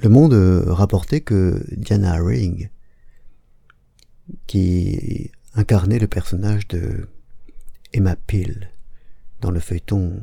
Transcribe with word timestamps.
Le 0.00 0.08
Monde 0.08 0.34
rapportait 0.68 1.22
que 1.22 1.64
Diana 1.76 2.22
Ring, 2.22 2.70
qui 4.46 5.32
incarnait 5.54 5.98
le 5.98 6.06
personnage 6.06 6.68
de 6.68 7.08
Emma 7.92 8.14
Peel 8.14 8.70
dans 9.40 9.50
le 9.50 9.58
feuilleton 9.58 10.22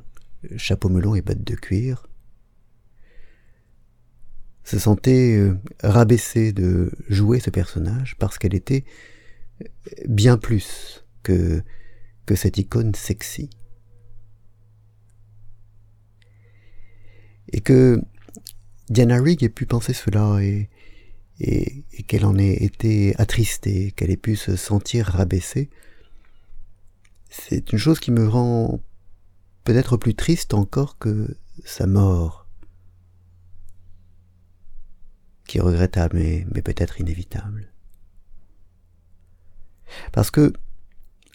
Chapeau 0.56 0.88
melon 0.90 1.16
et 1.16 1.22
bottes 1.22 1.44
de 1.44 1.56
cuir, 1.56 2.08
se 4.64 4.80
sentait 4.80 5.36
euh, 5.36 5.58
rabaissée 5.84 6.54
de 6.54 6.92
jouer 7.10 7.40
ce 7.40 7.50
personnage 7.50 8.16
parce 8.18 8.38
qu'elle 8.38 8.56
était 8.56 8.86
bien 10.08 10.38
plus 10.38 11.06
que, 11.24 11.62
que 12.26 12.36
cette 12.36 12.58
icône 12.58 12.96
sexy. 12.96 13.50
Et 17.52 17.62
que 17.62 18.02
Diana 18.90 19.22
Rigg 19.22 19.44
ait 19.44 19.50
pu 19.50 19.66
penser 19.66 19.94
cela 19.94 20.40
et, 20.42 20.70
qu'elle 22.08 22.26
en 22.26 22.38
ait 22.38 22.64
été 22.64 23.16
attristée, 23.20 23.92
qu'elle 23.92 24.12
ait 24.12 24.18
pu 24.18 24.36
se 24.36 24.56
sentir 24.56 25.08
rabaissée, 25.08 25.70
c'est 27.30 27.72
une 27.74 27.80
chose 27.80 28.00
qui 28.00 28.12
me 28.12 28.28
rend 28.28 28.80
peut-être 29.64 29.98
plus 29.98 30.16
triste 30.16 30.54
encore 30.54 30.98
que 30.98 31.38
sa 31.66 31.88
mort, 31.88 32.48
qui 35.46 35.58
est 35.58 35.62
regrettable 35.62 36.18
mais, 36.18 36.46
mais 36.54 36.62
peut-être 36.62 37.02
inévitable. 37.02 37.72
Parce 40.12 40.32
que, 40.32 40.54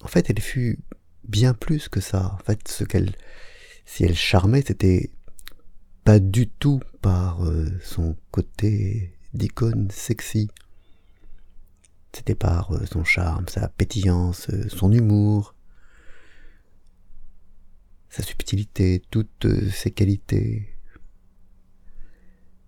en 0.03 0.09
fait, 0.09 0.31
elle 0.31 0.41
fut 0.41 0.79
bien 1.25 1.55
plus 1.55 1.89
que 1.89 2.01
ça. 2.01 2.33
En 2.35 2.45
fait, 2.45 2.67
ce 2.69 2.85
qu'elle, 2.85 3.15
si 3.85 4.05
elle 4.05 4.17
charmait, 4.17 4.63
c'était 4.67 5.11
pas 6.05 6.19
du 6.19 6.49
tout 6.49 6.81
par 7.01 7.45
euh, 7.45 7.67
son 7.83 8.17
côté 8.31 9.13
d'icône 9.35 9.91
sexy. 9.91 10.51
C'était 12.13 12.35
par 12.35 12.73
euh, 12.73 12.85
son 12.87 13.05
charme, 13.05 13.49
sa 13.49 13.69
pétillance, 13.69 14.49
euh, 14.51 14.69
son 14.69 14.93
humour, 14.93 15.55
sa 18.09 18.23
subtilité, 18.23 19.03
toutes 19.11 19.47
ses 19.71 19.91
qualités. 19.91 20.75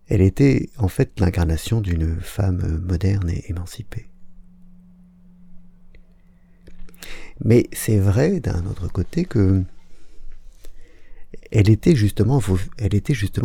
Elle 0.07 0.21
était 0.21 0.71
en 0.79 0.89
fait 0.89 1.19
l'incarnation 1.19 1.81
d'une 1.81 2.21
femme 2.21 2.79
moderne 2.79 3.31
et 3.31 3.51
émancipée. 3.51 4.09
Mais 7.45 7.69
c'est 7.73 7.99
vrai 7.99 8.39
d'un 8.39 8.67
autre 8.67 8.89
côté 8.89 9.25
que 9.25 9.65
elle 11.53 11.69
était 11.69 11.95
justement, 11.95 12.41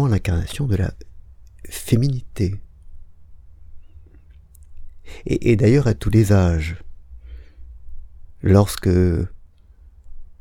l'incarnation 0.07 0.65
de 0.65 0.77
la 0.77 0.93
féminité. 1.69 2.55
Et, 5.25 5.55
d'ailleurs 5.57 5.87
à 5.87 5.93
tous 5.93 6.09
les 6.09 6.31
âges. 6.31 6.77
Lorsque 8.41 8.89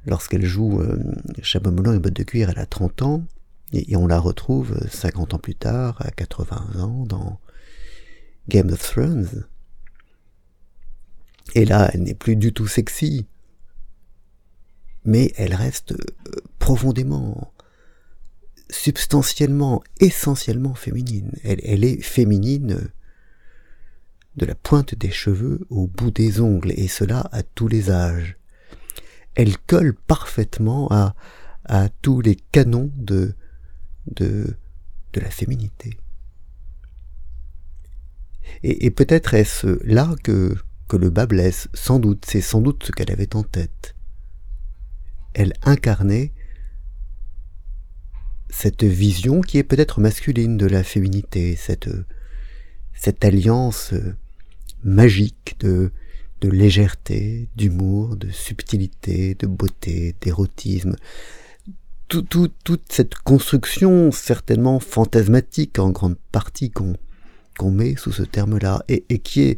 lorsqu'elle 0.07 0.45
joue 0.45 0.81
euh, 0.81 0.97
Chapeau 1.43 1.73
melon 1.73 1.93
et 1.93 1.99
bottes 1.99 2.15
de 2.15 2.23
cuir, 2.23 2.51
elle 2.51 2.59
a 2.59 2.67
30 2.67 3.03
ans, 3.03 3.25
et, 3.73 3.97
on 3.97 4.07
la 4.07 4.21
retrouve 4.21 4.79
50 4.89 5.35
ans 5.35 5.39
plus 5.39 5.57
tard, 5.57 5.97
à 6.01 6.13
80 6.13 6.81
ans, 6.81 7.05
dans 7.05 7.41
Game 8.49 8.71
of 8.71 8.81
Thrones. 8.81 9.45
Et 11.57 11.65
là, 11.65 11.91
elle 11.93 12.05
n'est 12.05 12.15
plus 12.15 12.37
du 12.37 12.53
tout 12.53 12.69
sexy, 12.69 13.27
mais 15.05 15.33
elle 15.37 15.55
reste 15.55 15.93
euh, 15.93 16.41
profondément 16.61 17.53
substantiellement, 18.71 19.83
essentiellement 20.01 20.75
féminine. 20.75 21.33
Elle, 21.45 21.85
est 21.85 22.03
féminine 22.03 22.89
de 24.37 24.47
la 24.47 24.55
pointe 24.55 24.95
des 24.95 25.11
cheveux 25.11 25.61
au 25.71 25.87
bout 25.87 26.11
des 26.11 26.41
ongles, 26.41 26.73
et 26.73 26.89
cela 26.89 27.29
à 27.33 27.43
tous 27.43 27.69
les 27.69 27.91
âges. 27.91 28.37
Elle 29.35 29.57
colle 29.59 29.95
parfaitement 29.95 30.89
à, 30.91 31.15
à 31.65 31.89
tous 31.89 32.21
les 32.21 32.37
canons 32.37 32.91
de, 32.97 33.35
de, 34.07 34.57
de 35.13 35.21
la 35.21 35.31
féminité. 35.31 35.99
Et, 38.63 38.87
et 38.87 38.91
peut-être 38.91 39.35
est-ce 39.35 39.79
là 39.85 40.15
que, 40.23 40.55
que 40.89 40.97
le 40.97 41.11
bas 41.11 41.27
blesse, 41.27 41.69
sans 41.75 41.99
doute, 41.99 42.25
c'est 42.27 42.41
sans 42.41 42.61
doute 42.61 42.85
ce 42.85 42.93
qu'elle 42.93 43.11
avait 43.11 43.35
en 43.37 43.43
tête. 43.43 43.95
Elle 45.35 45.53
incarnait 45.63 46.33
cette 48.59 48.85
vision 48.85 49.43
qui 49.43 49.59
est 49.59 49.65
peut-être 49.65 50.01
masculine 50.01 50.57
de 50.57 50.65
la 50.65 50.83
féminité, 50.83 51.57
cette, 51.57 51.91
alliance 53.23 53.93
magique 54.83 55.57
de, 55.61 55.93
légèreté, 56.41 57.51
d'humour, 57.55 58.17
de 58.17 58.31
subtilité, 58.31 59.35
de 59.35 59.47
beauté, 59.47 60.15
d'érotisme, 60.23 60.97
tout, 62.09 62.23
toute 62.65 62.85
cette 62.91 63.15
construction 63.17 64.11
certainement 64.11 64.81
fantasmatique 64.81 65.79
en 65.79 65.91
grande 65.91 66.17
partie 66.33 66.71
qu'on 66.71 66.95
qu'on 67.59 67.71
met 67.71 67.97
sous 67.97 68.13
ce 68.13 68.23
terme-là, 68.23 68.83
et, 68.89 69.05
et, 69.09 69.19
qui 69.19 69.43
est 69.43 69.57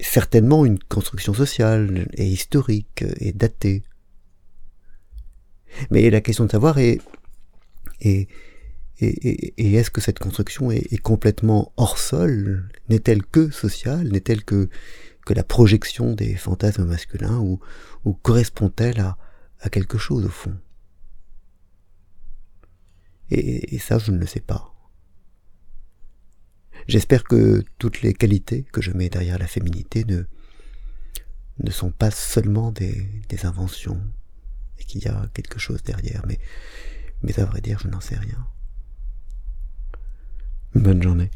certainement 0.00 0.64
une 0.64 0.78
construction 0.78 1.34
sociale 1.34 2.08
et 2.14 2.26
historique 2.26 3.04
et 3.20 3.32
datée. 3.32 3.82
Mais 5.90 6.08
la 6.08 6.22
question 6.22 6.46
de 6.46 6.50
savoir 6.50 6.78
est 6.78 7.00
et, 8.04 8.28
et, 9.00 9.74
est-ce 9.74 9.90
que 9.90 10.00
cette 10.00 10.18
construction 10.18 10.70
est, 10.70 10.98
complètement 10.98 11.72
hors 11.76 11.98
sol? 11.98 12.68
N'est-elle 12.88 13.24
que 13.24 13.50
sociale? 13.50 14.08
N'est-elle 14.08 14.44
que, 14.44 14.68
la 15.30 15.42
projection 15.42 16.12
des 16.12 16.34
fantasmes 16.36 16.84
masculins 16.84 17.38
Ou, 17.38 18.12
correspond-elle 18.22 19.00
à, 19.00 19.18
quelque 19.70 19.98
chose 19.98 20.26
au 20.26 20.30
fond? 20.30 20.56
Et, 23.30 23.78
ça, 23.78 23.98
je 23.98 24.12
ne 24.12 24.18
le 24.18 24.26
sais 24.26 24.40
pas. 24.40 24.70
J'espère 26.86 27.24
que 27.24 27.64
toutes 27.78 28.02
les 28.02 28.12
qualités 28.12 28.64
que 28.64 28.82
je 28.82 28.90
mets 28.90 29.08
derrière 29.08 29.38
la 29.38 29.46
féminité 29.46 30.04
ne, 30.04 30.24
ne 31.60 31.70
sont 31.70 31.90
pas 31.90 32.10
seulement 32.10 32.70
des, 32.70 33.08
des 33.28 33.46
inventions, 33.46 34.00
et 34.78 34.84
qu'il 34.84 35.02
y 35.02 35.08
a 35.08 35.26
quelque 35.32 35.58
chose 35.58 35.82
derrière, 35.82 36.22
mais 36.28 36.38
mais 37.22 37.38
à 37.38 37.44
vrai 37.44 37.60
dire, 37.60 37.78
je 37.78 37.88
n'en 37.88 38.00
sais 38.00 38.16
rien. 38.16 38.46
Bonne 40.74 41.02
journée. 41.02 41.30